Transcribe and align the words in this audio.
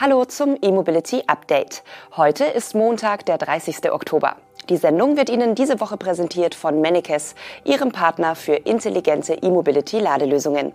Hallo 0.00 0.24
zum 0.26 0.56
E-Mobility 0.62 1.24
Update. 1.26 1.82
Heute 2.16 2.44
ist 2.44 2.76
Montag, 2.76 3.26
der 3.26 3.36
30. 3.36 3.90
Oktober. 3.90 4.36
Die 4.68 4.76
Sendung 4.76 5.16
wird 5.16 5.28
Ihnen 5.28 5.56
diese 5.56 5.80
Woche 5.80 5.96
präsentiert 5.96 6.54
von 6.54 6.80
Mennekes, 6.80 7.34
Ihrem 7.64 7.90
Partner 7.90 8.36
für 8.36 8.54
intelligente 8.54 9.34
E-Mobility-Ladelösungen. 9.34 10.72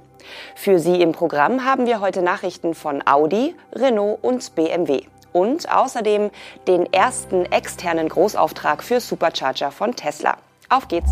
Für 0.55 0.77
Sie 0.77 1.01
im 1.01 1.13
Programm 1.13 1.63
haben 1.63 1.85
wir 1.85 2.01
heute 2.01 2.21
Nachrichten 2.21 2.73
von 2.73 3.01
Audi, 3.07 3.55
Renault 3.71 4.21
und 4.21 4.55
BMW. 4.55 5.03
Und 5.31 5.71
außerdem 5.73 6.29
den 6.67 6.91
ersten 6.91 7.45
externen 7.45 8.09
Großauftrag 8.09 8.83
für 8.83 8.99
Supercharger 8.99 9.71
von 9.71 9.95
Tesla. 9.95 10.35
Auf 10.67 10.89
geht's! 10.89 11.11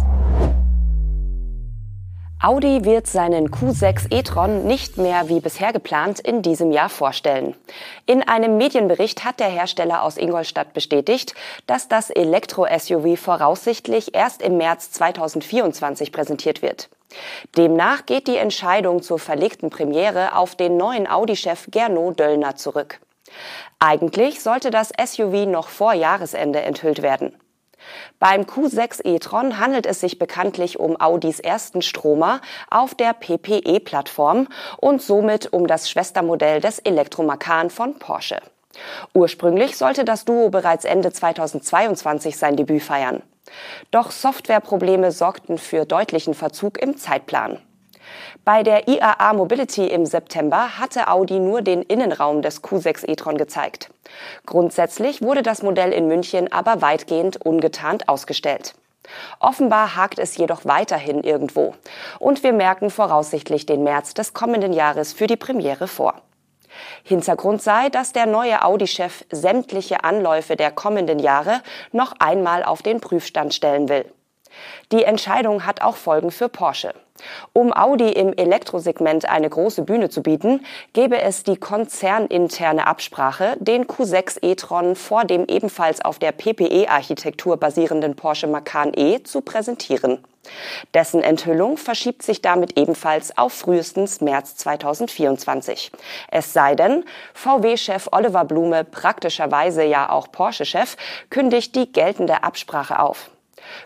Audi 2.44 2.86
wird 2.86 3.06
seinen 3.06 3.52
Q6 3.52 4.12
e-tron 4.12 4.66
nicht 4.66 4.98
mehr 4.98 5.30
wie 5.30 5.42
bisher 5.42 5.72
geplant 5.74 6.20
in 6.20 6.42
diesem 6.42 6.72
Jahr 6.72 6.90
vorstellen. 6.90 7.54
In 8.08 8.28
einem 8.28 8.58
Medienbericht 8.58 9.24
hat 9.24 9.40
der 9.40 9.50
Hersteller 9.50 10.02
aus 10.02 10.18
Ingolstadt 10.18 10.74
bestätigt, 10.74 11.36
dass 11.68 11.88
das 11.88 12.10
Elektro-SUV 12.10 13.16
voraussichtlich 13.16 14.16
erst 14.16 14.42
im 14.42 14.58
März 14.58 14.90
2024 14.90 16.12
präsentiert 16.12 16.64
wird. 16.64 16.90
Demnach 17.58 18.08
geht 18.08 18.28
die 18.28 18.38
Entscheidung 18.38 19.04
zur 19.04 19.20
verlegten 19.20 19.70
Premiere 19.70 20.36
auf 20.36 20.56
den 20.56 20.78
neuen 20.78 21.08
Audi-Chef 21.08 21.68
Gernot 21.70 22.20
Döllner 22.20 22.56
zurück. 22.56 23.02
Eigentlich 23.78 24.42
sollte 24.42 24.72
das 24.72 24.90
SUV 24.90 25.46
noch 25.46 25.70
vor 25.70 25.94
Jahresende 25.94 26.64
enthüllt 26.64 27.04
werden. 27.04 27.36
Beim 28.20 28.44
Q6 28.44 29.06
e-tron 29.06 29.60
handelt 29.60 29.86
es 29.86 30.00
sich 30.00 30.20
bekanntlich 30.20 30.80
um 30.80 31.00
Audis 31.00 31.40
ersten 31.40 31.82
Stromer 31.82 32.42
auf 32.70 32.96
der 32.96 33.14
PPE-Plattform 33.14 34.48
und 34.78 35.02
somit 35.02 35.52
um 35.54 35.68
das 35.68 35.90
Schwestermodell 35.90 36.62
des 36.62 36.80
Elektromakan 36.80 37.70
von 37.70 38.00
Porsche. 38.00 38.42
Ursprünglich 39.14 39.78
sollte 39.78 40.06
das 40.06 40.26
Duo 40.26 40.50
bereits 40.50 40.86
Ende 40.86 41.12
2022 41.12 42.38
sein 42.38 42.56
Debüt 42.56 42.84
feiern. 42.84 43.22
Doch 43.92 44.12
Softwareprobleme 44.12 45.12
sorgten 45.12 45.58
für 45.58 45.86
deutlichen 45.86 46.34
Verzug 46.34 46.82
im 46.82 46.98
Zeitplan. 46.98 47.60
Bei 48.44 48.64
der 48.64 48.88
IAA 48.88 49.34
Mobility 49.34 49.86
im 49.86 50.08
September 50.08 50.80
hatte 50.80 51.10
Audi 51.10 51.38
nur 51.38 51.62
den 51.62 51.84
Innenraum 51.84 52.42
des 52.42 52.64
Q6 52.64 53.08
e-tron 53.08 53.38
gezeigt. 53.38 53.92
Grundsätzlich 54.48 55.22
wurde 55.22 55.44
das 55.44 55.62
Modell 55.62 55.94
in 55.94 56.08
München 56.08 56.52
aber 56.52 56.82
weitgehend 56.82 57.38
ungetarnt 57.46 58.10
ausgestellt. 58.10 58.74
Offenbar 59.40 59.96
hakt 59.96 60.18
es 60.18 60.38
jedoch 60.38 60.66
weiterhin 60.66 61.24
irgendwo. 61.24 61.76
Und 62.18 62.42
wir 62.42 62.52
merken 62.52 62.90
voraussichtlich 62.90 63.68
den 63.68 63.84
März 63.84 64.16
des 64.16 64.34
kommenden 64.34 64.74
Jahres 64.74 65.14
für 65.14 65.28
die 65.28 65.38
Premiere 65.38 65.88
vor. 65.88 66.16
Hintergrund 67.04 67.62
sei, 67.62 67.90
dass 67.90 68.12
der 68.12 68.26
neue 68.26 68.64
Audi-Chef 68.64 69.24
sämtliche 69.32 70.04
Anläufe 70.04 70.56
der 70.56 70.72
kommenden 70.72 71.20
Jahre 71.20 71.62
noch 71.92 72.14
einmal 72.18 72.64
auf 72.64 72.82
den 72.82 73.02
Prüfstand 73.02 73.54
stellen 73.54 73.88
will. 73.88 74.06
Die 74.92 75.04
Entscheidung 75.04 75.66
hat 75.66 75.82
auch 75.82 75.96
Folgen 75.96 76.32
für 76.32 76.50
Porsche. 76.50 76.94
Um 77.54 77.74
Audi 77.74 78.10
im 78.10 78.34
Elektrosegment 78.34 79.30
eine 79.30 79.50
große 79.50 79.84
Bühne 79.84 80.10
zu 80.10 80.24
bieten, 80.24 80.66
gäbe 80.94 81.22
es 81.22 81.44
die 81.44 81.58
konzerninterne 81.58 82.88
Absprache, 82.88 83.58
den 83.60 83.86
Q6 83.86 84.44
e-tron 84.44 84.96
vor 84.96 85.26
dem 85.26 85.46
ebenfalls 85.46 86.04
auf 86.04 86.20
der 86.20 86.32
PPE-Architektur 86.32 87.58
basierenden 87.58 88.16
Porsche 88.16 88.48
Macan 88.48 88.92
E 88.96 89.24
zu 89.24 89.42
präsentieren. 89.42 90.20
Dessen 90.96 91.22
Enthüllung 91.22 91.78
verschiebt 91.78 92.24
sich 92.24 92.42
damit 92.42 92.78
ebenfalls 92.78 93.38
auf 93.38 93.54
frühestens 93.54 94.22
März 94.22 94.56
2024. 94.58 95.92
Es 96.30 96.52
sei 96.52 96.74
denn, 96.74 97.06
VW-Chef 97.36 98.10
Oliver 98.12 98.46
Blume, 98.46 98.84
praktischerweise 98.84 99.84
ja 99.84 100.10
auch 100.10 100.32
Porsche-Chef, 100.32 100.98
kündigt 101.30 101.76
die 101.76 101.92
geltende 101.92 102.44
Absprache 102.44 103.00
auf. 103.00 103.30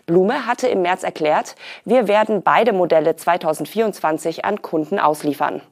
Blume 0.06 0.46
hatte 0.46 0.68
im 0.68 0.82
März 0.82 1.02
erklärt, 1.02 1.54
wir 1.84 2.08
werden 2.08 2.42
beide 2.42 2.72
Modelle 2.72 3.16
2024 3.16 4.44
an 4.44 4.62
Kunden 4.62 4.98
ausliefern. 4.98 5.62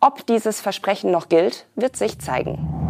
Ob 0.00 0.26
dieses 0.26 0.60
Versprechen 0.60 1.10
noch 1.10 1.28
gilt, 1.28 1.66
wird 1.74 1.96
sich 1.96 2.18
zeigen. 2.18 2.88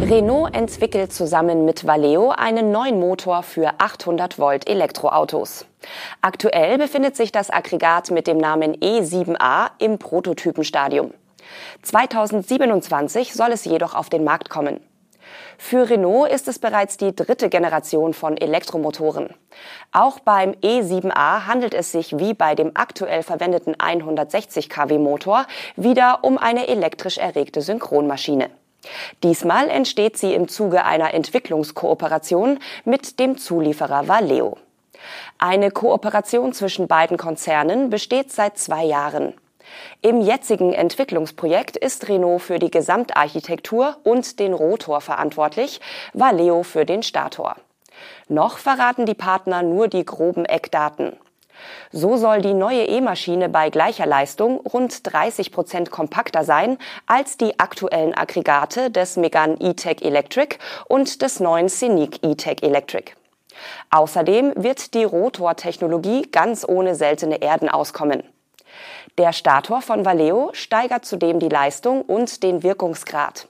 Renault 0.00 0.54
entwickelt 0.54 1.12
zusammen 1.12 1.64
mit 1.64 1.86
Valeo 1.86 2.30
einen 2.30 2.72
neuen 2.72 2.98
Motor 2.98 3.42
für 3.42 3.74
800 3.78 4.38
Volt 4.38 4.68
Elektroautos. 4.68 5.66
Aktuell 6.20 6.78
befindet 6.78 7.16
sich 7.16 7.32
das 7.32 7.48
Aggregat 7.48 8.10
mit 8.10 8.26
dem 8.26 8.36
Namen 8.36 8.74
E7A 8.76 9.70
im 9.78 9.98
Prototypenstadium. 9.98 11.14
2027 11.82 13.34
soll 13.34 13.52
es 13.52 13.64
jedoch 13.64 13.94
auf 13.94 14.10
den 14.10 14.24
Markt 14.24 14.50
kommen. 14.50 14.80
Für 15.58 15.88
Renault 15.88 16.30
ist 16.30 16.48
es 16.48 16.58
bereits 16.58 16.96
die 16.96 17.14
dritte 17.14 17.48
Generation 17.48 18.14
von 18.14 18.36
Elektromotoren. 18.36 19.30
Auch 19.92 20.20
beim 20.20 20.52
E7A 20.52 21.46
handelt 21.46 21.74
es 21.74 21.92
sich 21.92 22.18
wie 22.18 22.34
bei 22.34 22.54
dem 22.54 22.72
aktuell 22.74 23.22
verwendeten 23.22 23.74
160 23.78 24.68
kW 24.68 24.98
Motor 24.98 25.46
wieder 25.76 26.20
um 26.22 26.38
eine 26.38 26.68
elektrisch 26.68 27.18
erregte 27.18 27.62
Synchronmaschine. 27.62 28.50
Diesmal 29.22 29.70
entsteht 29.70 30.18
sie 30.18 30.34
im 30.34 30.48
Zuge 30.48 30.84
einer 30.84 31.14
Entwicklungskooperation 31.14 32.58
mit 32.84 33.18
dem 33.18 33.38
Zulieferer 33.38 34.08
Valeo. 34.08 34.58
Eine 35.38 35.70
Kooperation 35.70 36.52
zwischen 36.52 36.88
beiden 36.88 37.16
Konzernen 37.16 37.90
besteht 37.90 38.32
seit 38.32 38.58
zwei 38.58 38.84
Jahren. 38.84 39.34
Im 40.02 40.20
jetzigen 40.20 40.72
Entwicklungsprojekt 40.72 41.76
ist 41.76 42.08
Renault 42.08 42.42
für 42.42 42.58
die 42.58 42.70
Gesamtarchitektur 42.70 43.96
und 44.04 44.38
den 44.38 44.52
Rotor 44.52 45.00
verantwortlich, 45.00 45.80
Valeo 46.12 46.62
für 46.62 46.84
den 46.84 47.02
Stator. 47.02 47.56
Noch 48.28 48.58
verraten 48.58 49.06
die 49.06 49.14
Partner 49.14 49.62
nur 49.62 49.88
die 49.88 50.04
groben 50.04 50.44
Eckdaten. 50.44 51.16
So 51.92 52.16
soll 52.16 52.42
die 52.42 52.54
neue 52.54 52.84
E-Maschine 52.84 53.48
bei 53.48 53.70
gleicher 53.70 54.06
Leistung 54.06 54.58
rund 54.60 55.00
30 55.10 55.52
Prozent 55.52 55.90
kompakter 55.90 56.44
sein 56.44 56.78
als 57.06 57.36
die 57.36 57.58
aktuellen 57.60 58.14
Aggregate 58.14 58.90
des 58.90 59.16
Megane 59.16 59.56
E-Tech 59.60 60.02
Electric 60.02 60.56
und 60.88 61.22
des 61.22 61.40
neuen 61.40 61.68
Scenic 61.68 62.24
E-Tech 62.24 62.62
Electric. 62.62 63.12
Außerdem 63.90 64.52
wird 64.56 64.94
die 64.94 65.04
Rotortechnologie 65.04 66.22
ganz 66.22 66.66
ohne 66.68 66.96
seltene 66.96 67.40
Erden 67.40 67.68
auskommen. 67.68 68.24
Der 69.18 69.32
Stator 69.32 69.82
von 69.82 70.04
Valeo 70.04 70.50
steigert 70.52 71.04
zudem 71.04 71.38
die 71.38 71.48
Leistung 71.48 72.02
und 72.02 72.42
den 72.42 72.62
Wirkungsgrad. 72.62 73.48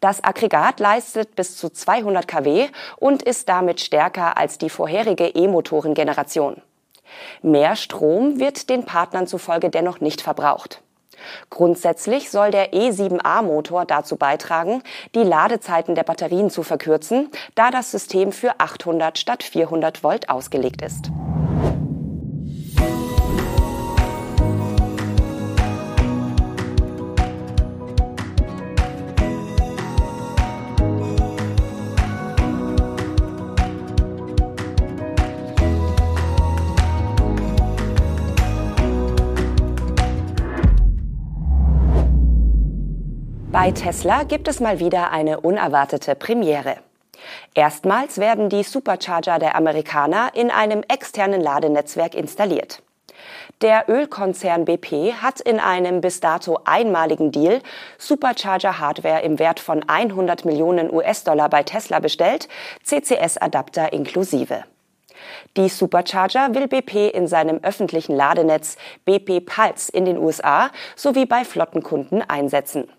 Das 0.00 0.24
Aggregat 0.24 0.80
leistet 0.80 1.36
bis 1.36 1.56
zu 1.56 1.70
200 1.70 2.26
kW 2.26 2.68
und 2.96 3.22
ist 3.22 3.48
damit 3.48 3.80
stärker 3.80 4.36
als 4.36 4.58
die 4.58 4.70
vorherige 4.70 5.28
E-Motoren-Generation. 5.28 6.62
Mehr 7.42 7.76
Strom 7.76 8.38
wird 8.38 8.70
den 8.70 8.84
Partnern 8.84 9.26
zufolge 9.26 9.70
dennoch 9.70 10.00
nicht 10.00 10.20
verbraucht. 10.20 10.82
Grundsätzlich 11.50 12.30
soll 12.30 12.50
der 12.50 12.72
E7A-Motor 12.72 13.84
dazu 13.84 14.16
beitragen, 14.16 14.82
die 15.14 15.22
Ladezeiten 15.22 15.94
der 15.94 16.04
Batterien 16.04 16.50
zu 16.50 16.62
verkürzen, 16.62 17.30
da 17.54 17.70
das 17.70 17.90
System 17.90 18.32
für 18.32 18.58
800 18.58 19.18
statt 19.18 19.42
400 19.42 20.02
Volt 20.02 20.30
ausgelegt 20.30 20.82
ist. 20.82 21.10
Bei 43.62 43.72
Tesla 43.72 44.22
gibt 44.22 44.48
es 44.48 44.58
mal 44.58 44.80
wieder 44.80 45.10
eine 45.10 45.40
unerwartete 45.40 46.14
Premiere. 46.14 46.78
Erstmals 47.54 48.16
werden 48.16 48.48
die 48.48 48.62
Supercharger 48.62 49.38
der 49.38 49.54
Amerikaner 49.54 50.30
in 50.32 50.50
einem 50.50 50.82
externen 50.88 51.42
Ladenetzwerk 51.42 52.14
installiert. 52.14 52.82
Der 53.60 53.84
Ölkonzern 53.90 54.64
BP 54.64 55.12
hat 55.20 55.42
in 55.42 55.60
einem 55.60 56.00
bis 56.00 56.20
dato 56.20 56.60
einmaligen 56.64 57.32
Deal 57.32 57.60
Supercharger-Hardware 57.98 59.20
im 59.24 59.38
Wert 59.38 59.60
von 59.60 59.86
100 59.86 60.46
Millionen 60.46 60.90
US-Dollar 60.90 61.50
bei 61.50 61.62
Tesla 61.62 61.98
bestellt, 61.98 62.48
CCS-Adapter 62.86 63.92
inklusive. 63.92 64.64
Die 65.58 65.68
Supercharger 65.68 66.54
will 66.54 66.66
BP 66.66 67.10
in 67.10 67.26
seinem 67.26 67.58
öffentlichen 67.62 68.16
Ladenetz 68.16 68.78
BP 69.04 69.44
Pulse 69.44 69.92
in 69.92 70.06
den 70.06 70.16
USA 70.16 70.70
sowie 70.96 71.26
bei 71.26 71.44
Flottenkunden 71.44 72.22
einsetzen. 72.22 72.90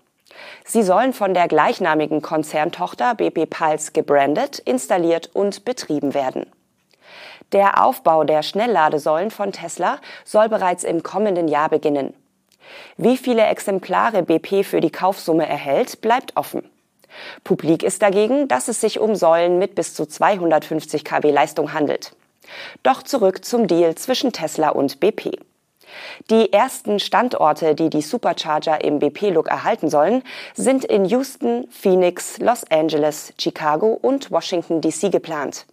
Sie 0.63 0.83
sollen 0.83 1.13
von 1.13 1.33
der 1.33 1.47
gleichnamigen 1.47 2.21
Konzerntochter 2.21 3.15
BP 3.15 3.45
Pulse 3.49 3.91
gebrandet, 3.91 4.59
installiert 4.59 5.29
und 5.33 5.65
betrieben 5.65 6.13
werden. 6.13 6.45
Der 7.51 7.83
Aufbau 7.83 8.23
der 8.23 8.43
Schnellladesäulen 8.43 9.31
von 9.31 9.51
Tesla 9.51 9.99
soll 10.23 10.47
bereits 10.47 10.83
im 10.83 11.03
kommenden 11.03 11.47
Jahr 11.47 11.69
beginnen. 11.69 12.13
Wie 12.95 13.17
viele 13.17 13.43
Exemplare 13.43 14.23
BP 14.23 14.63
für 14.63 14.79
die 14.79 14.91
Kaufsumme 14.91 15.47
erhält, 15.47 16.01
bleibt 16.01 16.37
offen. 16.37 16.69
Publik 17.43 17.83
ist 17.83 18.01
dagegen, 18.01 18.47
dass 18.47 18.69
es 18.69 18.79
sich 18.79 18.99
um 18.99 19.15
Säulen 19.15 19.59
mit 19.59 19.75
bis 19.75 19.93
zu 19.93 20.05
250 20.05 21.03
kW 21.03 21.29
Leistung 21.29 21.73
handelt. 21.73 22.15
Doch 22.83 23.03
zurück 23.03 23.43
zum 23.43 23.67
Deal 23.67 23.95
zwischen 23.95 24.31
Tesla 24.31 24.69
und 24.69 24.99
BP. 24.99 25.37
Die 26.29 26.51
ersten 26.53 26.99
Standorte, 26.99 27.75
die 27.75 27.89
die 27.89 28.01
Supercharger 28.01 28.83
im 28.83 28.99
BP-Look 28.99 29.47
erhalten 29.47 29.89
sollen, 29.89 30.23
sind 30.53 30.85
in 30.85 31.05
Houston, 31.05 31.67
Phoenix, 31.69 32.37
Los 32.39 32.63
Angeles, 32.69 33.33
Chicago 33.39 33.97
und 34.01 34.31
Washington 34.31 34.81
DC 34.81 35.11
geplant. 35.11 35.65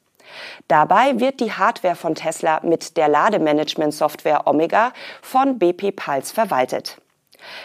Dabei 0.68 1.20
wird 1.20 1.40
die 1.40 1.52
Hardware 1.52 1.96
von 1.96 2.14
Tesla 2.14 2.60
mit 2.62 2.96
der 2.96 3.08
Lademanagement-Software 3.08 4.46
Omega 4.46 4.92
von 5.22 5.58
BP 5.58 5.92
Pulse 5.92 6.34
verwaltet. 6.34 6.98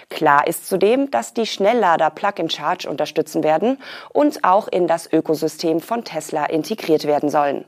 Klar 0.09 0.47
ist 0.47 0.67
zudem, 0.67 1.09
dass 1.11 1.33
die 1.33 1.45
Schnelllader 1.45 2.09
Plug-in-Charge 2.09 2.89
unterstützen 2.89 3.43
werden 3.43 3.79
und 4.13 4.43
auch 4.43 4.67
in 4.67 4.87
das 4.87 5.11
Ökosystem 5.11 5.79
von 5.79 6.03
Tesla 6.03 6.45
integriert 6.45 7.05
werden 7.05 7.29
sollen. 7.29 7.65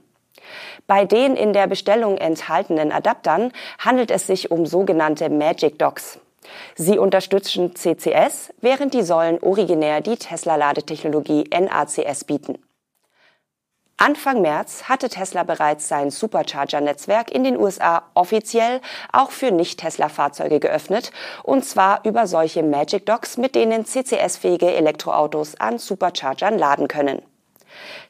Bei 0.88 1.06
den 1.06 1.36
in 1.36 1.54
der 1.54 1.68
Bestellung 1.68 2.18
enthaltenen 2.18 2.92
Adaptern 2.92 3.52
handelt 3.80 4.12
es 4.12 4.28
sich 4.28 4.52
um 4.52 4.66
sogenannte 4.66 5.30
Magic 5.30 5.80
Docks. 5.80 6.20
Sie 6.76 7.00
unterstützen 7.00 7.76
CCS, 7.76 8.54
während 8.62 8.94
die 8.94 9.02
Säulen 9.02 9.42
originär 9.42 10.02
die 10.02 10.18
Tesla-Ladetechnologie 10.18 11.46
NACS 11.50 12.24
bieten. 12.26 12.60
Anfang 13.98 14.42
März 14.42 14.90
hatte 14.90 15.08
Tesla 15.08 15.44
bereits 15.44 15.88
sein 15.88 16.12
Supercharger-Netzwerk 16.12 17.32
in 17.32 17.46
den 17.46 17.58
USA 17.58 18.04
offiziell 18.14 18.82
auch 19.14 19.32
für 19.32 19.52
Nicht-Tesla-Fahrzeuge 19.52 20.60
geöffnet, 20.60 21.12
und 21.44 21.64
zwar 21.64 22.04
über 22.04 22.28
solche 22.28 22.62
Magic 22.62 23.06
Docks, 23.06 23.38
mit 23.38 23.56
denen 23.56 23.86
CCS-fähige 23.86 24.76
Elektroautos 24.76 25.56
an 25.62 25.78
Superchargern 25.78 26.60
laden 26.60 26.90
können. 26.90 27.22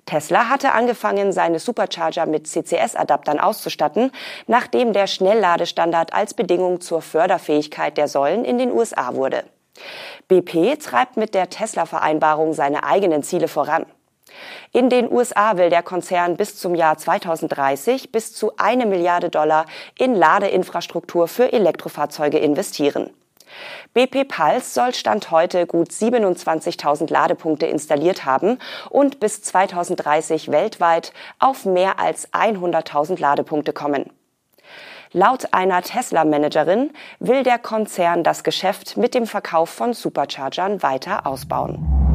Tesla 0.06 0.50
hatte 0.50 0.74
angefangen, 0.74 1.32
seine 1.32 1.60
Supercharger 1.60 2.26
mit 2.26 2.48
CCS-Adaptern 2.48 3.40
auszustatten, 3.40 4.12
nachdem 4.48 4.94
der 4.94 5.08
Schnellladestandard 5.08 6.14
als 6.14 6.34
Bedingung 6.34 6.82
zur 6.82 7.02
Förderfähigkeit 7.02 7.98
der 7.98 8.08
Säulen 8.08 8.46
in 8.46 8.58
den 8.58 8.72
USA 8.72 9.16
wurde. 9.16 9.44
BP 10.28 10.78
treibt 10.80 11.18
mit 11.18 11.34
der 11.34 11.50
Tesla-Vereinbarung 11.50 12.54
seine 12.54 12.84
eigenen 12.84 13.24
Ziele 13.24 13.48
voran. 13.48 13.86
In 14.72 14.90
den 14.90 15.12
USA 15.12 15.58
will 15.58 15.70
der 15.70 15.84
Konzern 15.84 16.36
bis 16.36 16.58
zum 16.58 16.76
Jahr 16.76 16.98
2030 16.98 18.12
bis 18.12 18.34
zu 18.34 18.54
eine 18.58 18.86
Milliarde 18.86 19.30
Dollar 19.30 19.66
in 19.98 20.16
Ladeinfrastruktur 20.16 21.28
für 21.28 21.54
Elektrofahrzeuge 21.54 22.40
investieren. 22.40 23.12
BP 23.94 24.28
Pulse 24.28 24.74
soll 24.74 24.94
Stand 24.94 25.32
heute 25.32 25.66
gut 25.68 25.90
27.000 25.90 27.12
Ladepunkte 27.12 27.66
installiert 27.66 28.26
haben 28.26 28.60
und 28.90 29.20
bis 29.20 29.42
2030 29.42 30.52
weltweit 30.52 31.14
auf 31.40 31.66
mehr 31.66 32.00
als 32.00 32.32
100.000 32.34 33.20
Ladepunkte 33.20 33.74
kommen. 33.74 34.10
Laut 35.12 35.54
einer 35.54 35.82
Tesla-Managerin 35.82 36.92
will 37.20 37.44
der 37.44 37.58
Konzern 37.58 38.24
das 38.24 38.44
Geschäft 38.44 38.98
mit 38.98 39.14
dem 39.14 39.28
Verkauf 39.28 39.70
von 39.70 39.94
Superchargern 39.94 40.84
weiter 40.84 41.26
ausbauen. 41.26 42.06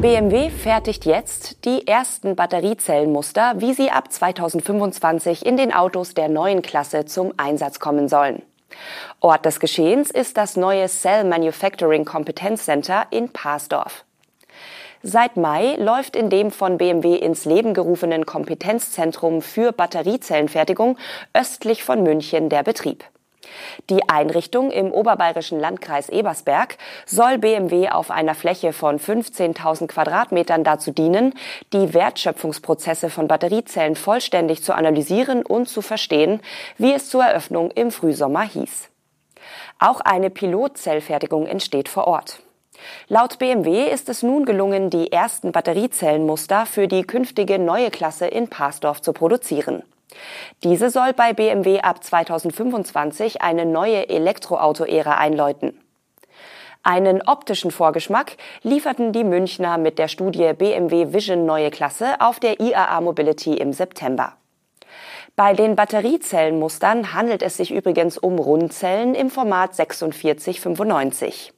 BMW 0.00 0.48
fertigt 0.48 1.04
jetzt 1.04 1.64
die 1.66 1.86
ersten 1.86 2.36
Batteriezellenmuster, 2.36 3.54
wie 3.58 3.74
sie 3.74 3.90
ab 3.90 4.10
2025 4.10 5.44
in 5.44 5.56
den 5.58 5.74
Autos 5.74 6.14
der 6.14 6.28
neuen 6.28 6.62
Klasse 6.62 7.04
zum 7.04 7.34
Einsatz 7.36 7.80
kommen 7.80 8.08
sollen. 8.08 8.42
Ort 9.20 9.44
des 9.44 9.60
Geschehens 9.60 10.10
ist 10.10 10.36
das 10.36 10.56
neue 10.56 10.86
Cell 10.88 11.24
Manufacturing 11.24 12.04
Competence 12.04 12.64
Center 12.64 13.06
in 13.10 13.30
Parsdorf. 13.30 14.04
Seit 15.02 15.36
Mai 15.36 15.76
läuft 15.76 16.16
in 16.16 16.30
dem 16.30 16.50
von 16.50 16.78
BMW 16.78 17.16
ins 17.16 17.44
Leben 17.44 17.74
gerufenen 17.74 18.24
Kompetenzzentrum 18.24 19.42
für 19.42 19.72
Batteriezellenfertigung 19.72 20.96
östlich 21.34 21.84
von 21.84 22.02
München 22.02 22.48
der 22.48 22.62
Betrieb. 22.62 23.04
Die 23.90 24.08
Einrichtung 24.08 24.70
im 24.70 24.92
oberbayerischen 24.92 25.60
Landkreis 25.60 26.08
Ebersberg 26.08 26.76
soll 27.06 27.38
BMW 27.38 27.88
auf 27.90 28.10
einer 28.10 28.34
Fläche 28.34 28.72
von 28.72 28.98
15.000 28.98 29.86
Quadratmetern 29.86 30.64
dazu 30.64 30.90
dienen, 30.90 31.34
die 31.72 31.94
Wertschöpfungsprozesse 31.94 33.10
von 33.10 33.28
Batteriezellen 33.28 33.96
vollständig 33.96 34.62
zu 34.62 34.74
analysieren 34.74 35.44
und 35.44 35.68
zu 35.68 35.82
verstehen, 35.82 36.40
wie 36.78 36.92
es 36.92 37.10
zur 37.10 37.24
Eröffnung 37.24 37.70
im 37.70 37.90
Frühsommer 37.90 38.42
hieß. 38.42 38.88
Auch 39.78 40.00
eine 40.00 40.30
Pilotzellfertigung 40.30 41.46
entsteht 41.46 41.88
vor 41.88 42.06
Ort. 42.06 42.40
Laut 43.08 43.38
BMW 43.38 43.88
ist 43.88 44.08
es 44.08 44.22
nun 44.22 44.44
gelungen, 44.44 44.90
die 44.90 45.12
ersten 45.12 45.52
Batteriezellenmuster 45.52 46.66
für 46.66 46.88
die 46.88 47.02
künftige 47.02 47.58
neue 47.58 47.90
Klasse 47.90 48.26
in 48.26 48.48
Parsdorf 48.48 49.00
zu 49.00 49.12
produzieren. 49.12 49.82
Diese 50.62 50.90
soll 50.90 51.12
bei 51.12 51.32
BMW 51.32 51.80
ab 51.80 52.02
2025 52.02 53.42
eine 53.42 53.66
neue 53.66 54.08
Elektroauto-Ära 54.08 55.16
einläuten. 55.16 55.80
Einen 56.82 57.22
optischen 57.22 57.70
Vorgeschmack 57.70 58.36
lieferten 58.62 59.12
die 59.12 59.24
Münchner 59.24 59.78
mit 59.78 59.98
der 59.98 60.08
Studie 60.08 60.52
BMW 60.52 61.14
Vision 61.14 61.46
Neue 61.46 61.70
Klasse 61.70 62.20
auf 62.20 62.40
der 62.40 62.60
IAA 62.60 63.00
Mobility 63.00 63.54
im 63.54 63.72
September. 63.72 64.34
Bei 65.34 65.54
den 65.54 65.76
Batteriezellenmustern 65.76 67.14
handelt 67.14 67.42
es 67.42 67.56
sich 67.56 67.72
übrigens 67.72 68.18
um 68.18 68.38
Rundzellen 68.38 69.14
im 69.14 69.30
Format 69.30 69.74
4695. 69.74 71.52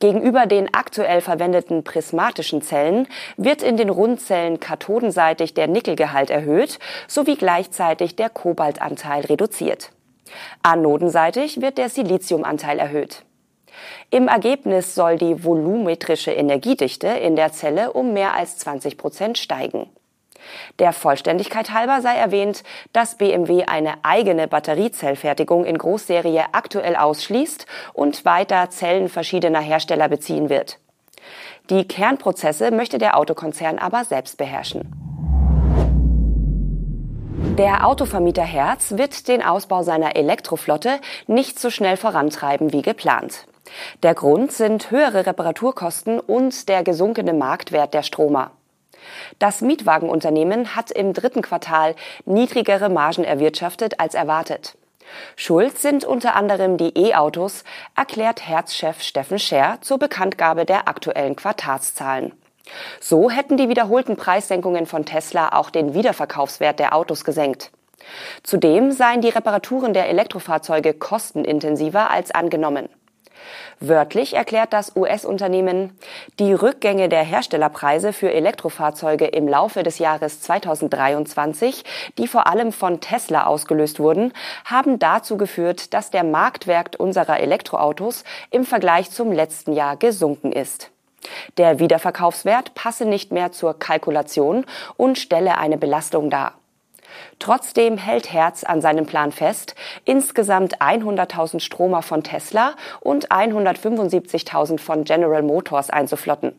Gegenüber 0.00 0.46
den 0.46 0.72
aktuell 0.72 1.20
verwendeten 1.20 1.84
prismatischen 1.84 2.62
Zellen 2.62 3.08
wird 3.36 3.62
in 3.62 3.76
den 3.76 3.90
Rundzellen 3.90 4.60
kathodenseitig 4.60 5.54
der 5.54 5.66
Nickelgehalt 5.66 6.30
erhöht 6.30 6.78
sowie 7.08 7.36
gleichzeitig 7.36 8.16
der 8.16 8.30
Kobaltanteil 8.30 9.24
reduziert. 9.24 9.90
Anodenseitig 10.62 11.60
wird 11.60 11.78
der 11.78 11.88
Siliziumanteil 11.88 12.78
erhöht. 12.78 13.24
Im 14.10 14.28
Ergebnis 14.28 14.94
soll 14.94 15.16
die 15.16 15.44
volumetrische 15.44 16.32
Energiedichte 16.32 17.08
in 17.08 17.36
der 17.36 17.52
Zelle 17.52 17.92
um 17.92 18.12
mehr 18.12 18.34
als 18.34 18.58
20 18.58 18.96
Prozent 18.96 19.38
steigen. 19.38 19.88
Der 20.78 20.92
Vollständigkeit 20.92 21.72
halber 21.72 22.00
sei 22.00 22.14
erwähnt, 22.14 22.62
dass 22.92 23.16
BMW 23.16 23.64
eine 23.64 23.94
eigene 24.02 24.48
Batteriezellfertigung 24.48 25.64
in 25.64 25.78
Großserie 25.78 26.46
aktuell 26.52 26.96
ausschließt 26.96 27.66
und 27.92 28.24
weiter 28.24 28.70
Zellen 28.70 29.08
verschiedener 29.08 29.60
Hersteller 29.60 30.08
beziehen 30.08 30.48
wird. 30.48 30.78
Die 31.70 31.86
Kernprozesse 31.86 32.70
möchte 32.70 32.98
der 32.98 33.16
Autokonzern 33.16 33.78
aber 33.78 34.04
selbst 34.04 34.38
beherrschen. 34.38 34.90
Der 37.58 37.86
Autovermieter 37.86 38.44
Herz 38.44 38.92
wird 38.96 39.26
den 39.26 39.42
Ausbau 39.42 39.82
seiner 39.82 40.16
Elektroflotte 40.16 41.00
nicht 41.26 41.58
so 41.58 41.70
schnell 41.70 41.96
vorantreiben 41.96 42.72
wie 42.72 42.82
geplant. 42.82 43.46
Der 44.02 44.14
Grund 44.14 44.52
sind 44.52 44.90
höhere 44.90 45.26
Reparaturkosten 45.26 46.20
und 46.20 46.68
der 46.68 46.84
gesunkene 46.84 47.32
Marktwert 47.32 47.94
der 47.94 48.02
Stromer. 48.02 48.52
Das 49.38 49.60
Mietwagenunternehmen 49.60 50.74
hat 50.76 50.90
im 50.90 51.12
dritten 51.12 51.42
Quartal 51.42 51.94
niedrigere 52.24 52.88
Margen 52.88 53.24
erwirtschaftet 53.24 54.00
als 54.00 54.14
erwartet. 54.14 54.76
Schuld 55.36 55.78
sind 55.78 56.04
unter 56.04 56.34
anderem 56.36 56.76
die 56.76 56.92
E-Autos, 56.96 57.64
erklärt 57.96 58.46
Herzchef 58.46 59.02
Steffen 59.02 59.38
Scher 59.38 59.78
zur 59.80 59.98
Bekanntgabe 59.98 60.64
der 60.64 60.88
aktuellen 60.88 61.36
Quartalszahlen. 61.36 62.32
So 63.00 63.30
hätten 63.30 63.56
die 63.56 63.68
wiederholten 63.68 64.16
Preissenkungen 64.16 64.86
von 64.86 65.04
Tesla 65.04 65.50
auch 65.52 65.70
den 65.70 65.94
Wiederverkaufswert 65.94 66.78
der 66.78 66.94
Autos 66.94 67.24
gesenkt. 67.24 67.70
Zudem 68.42 68.92
seien 68.92 69.20
die 69.20 69.28
Reparaturen 69.28 69.92
der 69.92 70.08
Elektrofahrzeuge 70.08 70.94
kostenintensiver 70.94 72.10
als 72.10 72.30
angenommen. 72.30 72.88
Wörtlich 73.80 74.34
erklärt 74.34 74.72
das 74.72 74.96
US-Unternehmen, 74.96 75.96
die 76.38 76.52
Rückgänge 76.52 77.08
der 77.08 77.22
Herstellerpreise 77.22 78.12
für 78.12 78.32
Elektrofahrzeuge 78.32 79.26
im 79.26 79.46
Laufe 79.46 79.82
des 79.82 79.98
Jahres 79.98 80.40
2023, 80.40 81.84
die 82.18 82.26
vor 82.26 82.48
allem 82.48 82.72
von 82.72 83.00
Tesla 83.00 83.46
ausgelöst 83.46 84.00
wurden, 84.00 84.32
haben 84.64 84.98
dazu 84.98 85.36
geführt, 85.36 85.94
dass 85.94 86.10
der 86.10 86.24
Marktwert 86.24 86.96
unserer 86.96 87.38
Elektroautos 87.40 88.24
im 88.50 88.64
Vergleich 88.64 89.10
zum 89.10 89.30
letzten 89.30 89.72
Jahr 89.72 89.96
gesunken 89.96 90.52
ist. 90.52 90.90
Der 91.56 91.78
Wiederverkaufswert 91.78 92.74
passe 92.74 93.04
nicht 93.04 93.32
mehr 93.32 93.52
zur 93.52 93.78
Kalkulation 93.78 94.64
und 94.96 95.18
stelle 95.18 95.58
eine 95.58 95.78
Belastung 95.78 96.30
dar. 96.30 96.57
Trotzdem 97.38 97.98
hält 97.98 98.32
Herz 98.32 98.64
an 98.64 98.80
seinem 98.80 99.06
Plan 99.06 99.32
fest, 99.32 99.74
insgesamt 100.04 100.80
100.000 100.80 101.60
Stromer 101.60 102.02
von 102.02 102.22
Tesla 102.22 102.74
und 103.00 103.30
175.000 103.30 104.78
von 104.78 105.04
General 105.04 105.42
Motors 105.42 105.90
einzuflotten. 105.90 106.58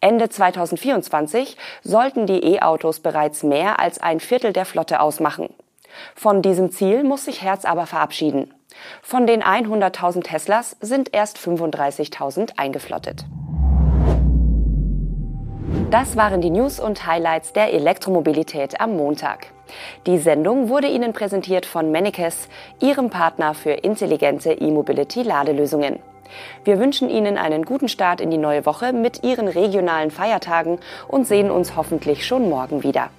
Ende 0.00 0.28
2024 0.28 1.56
sollten 1.82 2.26
die 2.26 2.54
E-Autos 2.54 3.00
bereits 3.00 3.42
mehr 3.42 3.80
als 3.80 3.98
ein 3.98 4.20
Viertel 4.20 4.52
der 4.52 4.66
Flotte 4.66 5.00
ausmachen. 5.00 5.48
Von 6.14 6.42
diesem 6.42 6.70
Ziel 6.70 7.04
muss 7.04 7.24
sich 7.24 7.42
Herz 7.42 7.64
aber 7.64 7.86
verabschieden. 7.86 8.52
Von 9.02 9.26
den 9.26 9.42
100.000 9.42 10.24
Teslas 10.24 10.76
sind 10.80 11.14
erst 11.14 11.38
35.000 11.38 12.58
eingeflottet. 12.58 13.24
Das 15.90 16.16
waren 16.16 16.40
die 16.40 16.50
News 16.50 16.80
und 16.80 17.06
Highlights 17.06 17.52
der 17.52 17.72
Elektromobilität 17.72 18.80
am 18.80 18.96
Montag. 18.96 19.46
Die 20.06 20.18
Sendung 20.18 20.68
wurde 20.68 20.88
Ihnen 20.88 21.12
präsentiert 21.12 21.66
von 21.66 21.90
Mennekes, 21.90 22.48
Ihrem 22.80 23.10
Partner 23.10 23.54
für 23.54 23.70
intelligente 23.70 24.52
E-Mobility-Ladelösungen. 24.52 26.00
Wir 26.64 26.78
wünschen 26.78 27.10
Ihnen 27.10 27.38
einen 27.38 27.64
guten 27.64 27.88
Start 27.88 28.20
in 28.20 28.30
die 28.30 28.38
neue 28.38 28.66
Woche 28.66 28.92
mit 28.92 29.22
Ihren 29.22 29.48
regionalen 29.48 30.10
Feiertagen 30.10 30.78
und 31.06 31.26
sehen 31.26 31.50
uns 31.50 31.76
hoffentlich 31.76 32.26
schon 32.26 32.48
morgen 32.48 32.82
wieder. 32.82 33.10